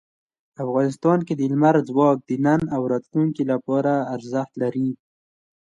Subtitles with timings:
[0.63, 4.89] افغانستان کې لمریز ځواک د نن او راتلونکي لپاره ارزښت لري.